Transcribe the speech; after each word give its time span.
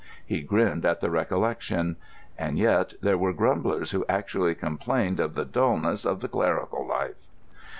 He 0.25 0.41
grinned 0.41 0.83
at 0.83 0.99
the 0.99 1.11
recollection. 1.11 1.95
And 2.35 2.57
yet 2.57 2.95
there 3.01 3.19
were 3.19 3.33
grumblers 3.33 3.91
who 3.91 4.03
actually 4.09 4.55
complained 4.55 5.19
of 5.19 5.35
the 5.35 5.45
dulness 5.45 6.05
of 6.05 6.21
the 6.21 6.27
clerical 6.27 6.87
life! 6.87 7.27